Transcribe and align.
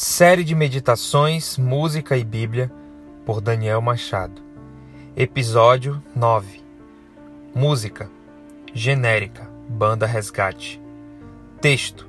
Série 0.00 0.44
de 0.44 0.54
meditações, 0.54 1.58
música 1.58 2.16
e 2.16 2.22
Bíblia 2.22 2.70
por 3.26 3.40
Daniel 3.40 3.80
Machado. 3.80 4.40
Episódio 5.16 6.00
9. 6.14 6.62
Música 7.52 8.08
genérica, 8.72 9.50
banda 9.68 10.06
Resgate. 10.06 10.80
Texto: 11.60 12.06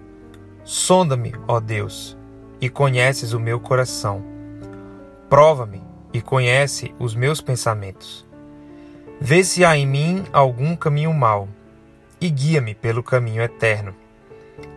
Sonda-me, 0.63 1.33
ó 1.47 1.60
Deus, 1.60 2.15
e 2.62 2.70
conheces 2.70 3.34
o 3.34 3.39
meu 3.39 3.60
coração. 3.60 4.24
Prova-me 5.28 5.82
e 6.14 6.21
conhece 6.21 6.94
os 7.00 7.16
meus 7.16 7.42
pensamentos. 7.42 8.24
Vê 9.20 9.44
se 9.44 9.66
há 9.66 9.76
em 9.76 9.88
mim 9.88 10.26
algum 10.32 10.76
caminho 10.76 11.12
mau 11.12 11.50
e 12.21 12.30
guia-me 12.30 12.76
pelo 12.76 13.02
caminho 13.02 13.42
eterno. 13.42 13.96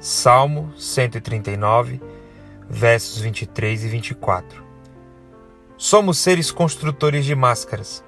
Salmo 0.01 0.73
139 0.79 2.01
versos 2.75 3.19
23 3.21 3.85
e 3.85 3.89
24. 3.89 4.65
Somos 5.77 6.17
seres 6.17 6.51
construtores 6.51 7.23
de 7.27 7.35
máscaras. 7.35 8.03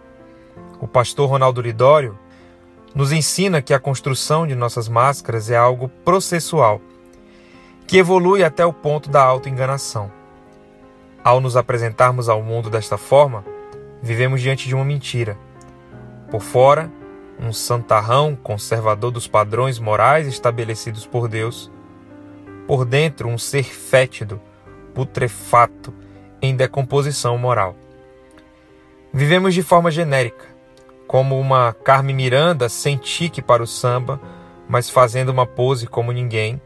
O 0.80 0.89
pastor 0.89 1.29
Ronaldo 1.29 1.61
Lidório 1.61 2.19
nos 2.95 3.12
ensina 3.12 3.61
que 3.61 3.75
a 3.75 3.79
construção 3.79 4.47
de 4.47 4.55
nossas 4.55 4.89
máscaras 4.89 5.51
é 5.51 5.56
algo 5.56 5.91
processual, 6.03 6.80
que 7.87 7.98
evolui 7.98 8.42
até 8.42 8.65
o 8.65 8.73
ponto 8.73 9.11
da 9.11 9.23
autoenganação. 9.23 10.11
Ao 11.23 11.42
nos 11.42 11.59
apresentarmos 11.59 12.31
ao 12.31 12.42
mundo 12.42 12.70
desta 12.70 12.97
forma, 12.97 13.45
vivemos 14.03 14.41
diante 14.41 14.67
de 14.67 14.75
uma 14.75 14.84
mentira. 14.84 15.37
Por 16.31 16.41
fora, 16.41 16.91
um 17.39 17.53
santarrão 17.53 18.34
conservador 18.34 19.11
dos 19.11 19.28
padrões 19.28 19.78
morais 19.78 20.27
estabelecidos 20.27 21.06
por 21.06 21.28
Deus. 21.28 21.70
Por 22.67 22.87
dentro, 22.87 23.28
um 23.28 23.37
ser 23.37 23.65
fétido, 23.65 24.41
putrefato, 24.95 25.93
em 26.41 26.55
decomposição 26.55 27.37
moral. 27.37 27.77
Vivemos 29.12 29.55
de 29.55 29.62
forma 29.62 29.91
genérica, 29.91 30.45
como 31.06 31.39
uma 31.39 31.73
Carme 31.73 32.12
Miranda 32.12 32.69
sem 32.69 32.97
tique 32.97 33.42
para 33.42 33.62
o 33.62 33.67
samba, 33.67 34.20
mas 34.69 34.89
fazendo 34.89 35.28
uma 35.28 35.47
pose 35.47 35.87
como 35.87 36.12
ninguém, 36.12 36.61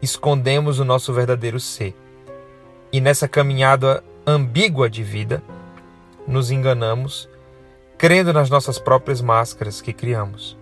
escondemos 0.00 0.78
o 0.78 0.84
nosso 0.84 1.12
verdadeiro 1.12 1.58
ser. 1.58 1.94
E 2.92 3.00
nessa 3.00 3.26
caminhada 3.26 4.02
ambígua 4.26 4.88
de 4.88 5.02
vida, 5.02 5.42
nos 6.26 6.50
enganamos, 6.50 7.28
crendo 7.98 8.32
nas 8.32 8.48
nossas 8.50 8.78
próprias 8.78 9.20
máscaras 9.20 9.80
que 9.80 9.92
criamos. 9.92 10.56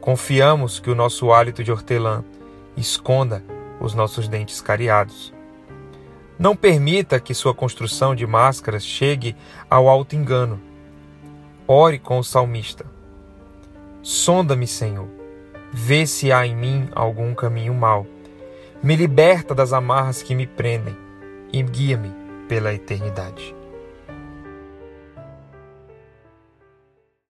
Confiamos 0.00 0.80
que 0.80 0.90
o 0.90 0.94
nosso 0.94 1.32
hálito 1.32 1.62
de 1.62 1.70
hortelã 1.70 2.24
esconda 2.76 3.44
os 3.80 3.94
nossos 3.94 4.28
dentes 4.28 4.60
cariados. 4.60 5.32
Não 6.42 6.56
permita 6.56 7.20
que 7.20 7.34
sua 7.34 7.54
construção 7.54 8.16
de 8.16 8.26
máscaras 8.26 8.84
chegue 8.84 9.36
ao 9.70 9.88
alto 9.88 10.16
engano. 10.16 10.60
Ore 11.68 12.00
com 12.00 12.18
o 12.18 12.24
salmista. 12.24 12.84
Sonda-me, 14.02 14.66
Senhor. 14.66 15.06
Vê 15.72 16.04
se 16.04 16.32
há 16.32 16.44
em 16.44 16.56
mim 16.56 16.88
algum 16.96 17.32
caminho 17.32 17.72
mau. 17.72 18.04
Me 18.82 18.96
liberta 18.96 19.54
das 19.54 19.72
amarras 19.72 20.20
que 20.20 20.34
me 20.34 20.44
prendem 20.44 20.96
e 21.52 21.62
guia-me 21.62 22.10
pela 22.48 22.74
eternidade. 22.74 23.54